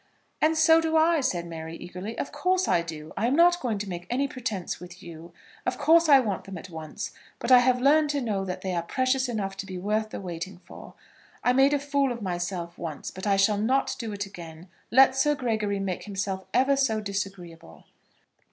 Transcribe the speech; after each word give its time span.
"And 0.41 0.57
so 0.57 0.81
do 0.81 0.97
I," 0.97 1.21
said 1.21 1.45
Mary, 1.45 1.77
eagerly; 1.77 2.17
"of 2.17 2.31
course 2.31 2.67
I 2.67 2.81
do. 2.81 3.13
I 3.15 3.27
am 3.27 3.35
not 3.35 3.59
going 3.59 3.77
to 3.77 3.87
make 3.87 4.07
any 4.09 4.27
pretence 4.27 4.79
with 4.79 5.03
you. 5.03 5.31
Of 5.63 5.77
course 5.77 6.09
I 6.09 6.19
want 6.19 6.45
them 6.45 6.57
at 6.57 6.71
once. 6.71 7.11
But 7.37 7.51
I 7.51 7.59
have 7.59 7.79
learned 7.79 8.09
to 8.09 8.19
know 8.19 8.43
that 8.43 8.61
they 8.61 8.73
are 8.73 8.81
precious 8.81 9.29
enough 9.29 9.55
to 9.57 9.67
be 9.67 9.77
worth 9.77 10.09
the 10.09 10.19
waiting 10.19 10.57
for. 10.57 10.95
I 11.43 11.53
made 11.53 11.75
a 11.75 11.77
fool 11.77 12.11
of 12.11 12.19
myself 12.23 12.79
once; 12.79 13.11
but 13.11 13.27
I 13.27 13.37
shall 13.37 13.59
not 13.59 13.95
do 13.99 14.11
it 14.11 14.25
again, 14.25 14.69
let 14.89 15.15
Sir 15.15 15.35
Gregory 15.35 15.77
make 15.79 16.05
himself 16.05 16.45
ever 16.51 16.75
so 16.75 16.99
disagreeable." 16.99 17.83